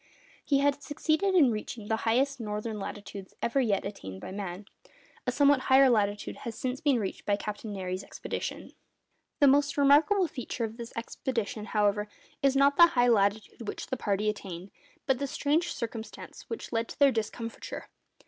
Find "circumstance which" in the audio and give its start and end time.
15.71-16.73